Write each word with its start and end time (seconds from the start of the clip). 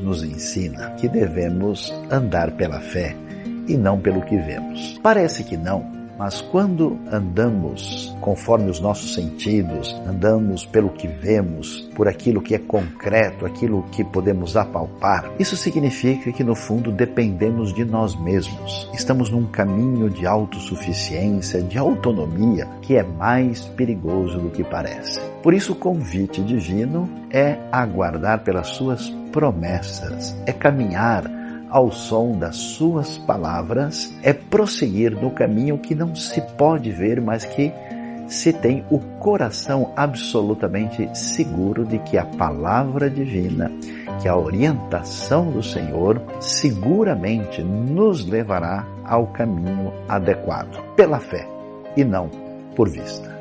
nos 0.00 0.24
ensina 0.24 0.90
que 0.92 1.08
devemos 1.08 1.92
andar 2.10 2.50
pela 2.52 2.80
fé 2.80 3.14
e 3.68 3.76
não 3.76 4.00
pelo 4.00 4.22
que 4.22 4.36
vemos. 4.38 4.98
Parece 5.02 5.44
que 5.44 5.56
não, 5.56 5.99
mas 6.20 6.42
quando 6.42 6.98
andamos 7.10 8.14
conforme 8.20 8.68
os 8.70 8.78
nossos 8.78 9.14
sentidos, 9.14 9.98
andamos 10.06 10.66
pelo 10.66 10.90
que 10.90 11.08
vemos, 11.08 11.88
por 11.96 12.06
aquilo 12.06 12.42
que 12.42 12.54
é 12.54 12.58
concreto, 12.58 13.46
aquilo 13.46 13.82
que 13.90 14.04
podemos 14.04 14.54
apalpar, 14.54 15.30
isso 15.38 15.56
significa 15.56 16.30
que 16.30 16.44
no 16.44 16.54
fundo 16.54 16.92
dependemos 16.92 17.72
de 17.72 17.86
nós 17.86 18.14
mesmos. 18.20 18.90
Estamos 18.92 19.30
num 19.30 19.46
caminho 19.46 20.10
de 20.10 20.26
autossuficiência, 20.26 21.62
de 21.62 21.78
autonomia, 21.78 22.68
que 22.82 22.96
é 22.96 23.02
mais 23.02 23.64
perigoso 23.64 24.38
do 24.40 24.50
que 24.50 24.62
parece. 24.62 25.18
Por 25.42 25.54
isso, 25.54 25.72
o 25.72 25.76
convite 25.76 26.42
divino 26.42 27.08
é 27.30 27.56
aguardar 27.72 28.44
pelas 28.44 28.66
suas 28.66 29.08
promessas, 29.32 30.36
é 30.44 30.52
caminhar 30.52 31.39
ao 31.70 31.90
som 31.90 32.36
das 32.38 32.56
suas 32.56 33.16
palavras, 33.18 34.12
é 34.22 34.32
prosseguir 34.32 35.12
no 35.12 35.30
caminho 35.30 35.78
que 35.78 35.94
não 35.94 36.14
se 36.14 36.40
pode 36.58 36.90
ver, 36.90 37.20
mas 37.20 37.44
que 37.44 37.72
se 38.26 38.52
tem 38.52 38.84
o 38.90 38.98
coração 39.18 39.92
absolutamente 39.96 41.08
seguro 41.14 41.84
de 41.84 41.98
que 41.98 42.16
a 42.16 42.24
palavra 42.24 43.10
divina, 43.10 43.70
que 44.20 44.28
a 44.28 44.36
orientação 44.36 45.50
do 45.50 45.62
Senhor 45.62 46.22
seguramente 46.40 47.62
nos 47.62 48.24
levará 48.24 48.86
ao 49.04 49.26
caminho 49.28 49.92
adequado, 50.08 50.80
pela 50.94 51.18
fé 51.18 51.46
e 51.96 52.04
não 52.04 52.28
por 52.76 52.88
vista. 52.88 53.39